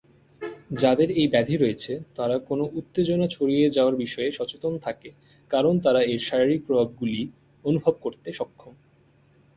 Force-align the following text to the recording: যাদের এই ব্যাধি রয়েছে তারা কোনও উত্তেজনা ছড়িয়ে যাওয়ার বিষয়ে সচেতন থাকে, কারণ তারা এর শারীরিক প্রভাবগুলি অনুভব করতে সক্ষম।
যাদের 0.71 1.09
এই 1.11 1.27
ব্যাধি 1.27 1.55
রয়েছে 1.57 1.93
তারা 2.17 2.35
কোনও 2.49 2.65
উত্তেজনা 2.79 3.27
ছড়িয়ে 3.27 3.67
যাওয়ার 3.69 3.95
বিষয়ে 3.95 4.29
সচেতন 4.31 4.73
থাকে, 4.77 5.09
কারণ 5.51 5.73
তারা 5.85 6.01
এর 6.03 6.21
শারীরিক 6.27 6.61
প্রভাবগুলি 6.67 7.21
অনুভব 7.65 7.93
করতে 8.05 8.29
সক্ষম। 8.33 8.73